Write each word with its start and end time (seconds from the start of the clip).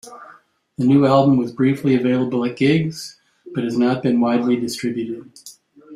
The 0.79 0.85
new 0.87 1.05
album 1.05 1.37
was 1.37 1.51
briefly 1.51 1.93
available 1.93 2.43
at 2.43 2.57
gigs, 2.57 3.19
but 3.53 3.63
has 3.63 3.77
not 3.77 4.01
been 4.01 4.19
widely 4.19 4.55
distributed. 4.55 5.31